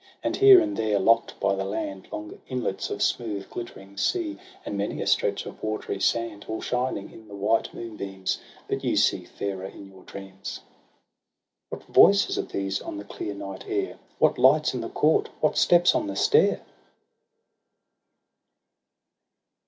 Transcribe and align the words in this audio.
And 0.23 0.35
here 0.35 0.59
and 0.59 0.75
there, 0.75 0.97
lock'd 0.97 1.39
by 1.39 1.53
the 1.53 1.63
land, 1.63 2.07
Long 2.11 2.39
inlets 2.47 2.89
of 2.89 3.03
smooth 3.03 3.47
glittering 3.51 3.97
sea. 3.97 4.39
And 4.65 4.75
many 4.75 4.99
a 4.99 5.05
stretch 5.05 5.45
of 5.45 5.61
watery 5.61 5.99
sand 5.99 6.43
All 6.47 6.59
shining 6.59 7.11
in 7.11 7.27
the 7.27 7.35
white 7.35 7.71
moon 7.71 7.97
beams— 7.97 8.39
But 8.67 8.83
you 8.83 8.95
see 8.95 9.25
fairer 9.25 9.67
in 9.67 9.85
your 9.85 10.01
dreams. 10.05 10.61
What 11.69 11.83
voices 11.83 12.39
are 12.39 12.41
these 12.41 12.81
on 12.81 12.97
the 12.97 13.03
clear 13.05 13.35
night 13.35 13.65
air.? 13.67 13.99
What 14.17 14.39
lights 14.39 14.73
in 14.73 14.81
the 14.81 14.89
court— 14.89 15.29
what 15.39 15.55
steps 15.55 15.93
on 15.93 16.07
the 16.07 16.15
stair? 16.15 16.61